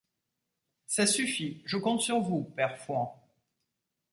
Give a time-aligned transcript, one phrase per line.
[0.87, 3.13] Ça suffit, je compte sur vous, père Fouan.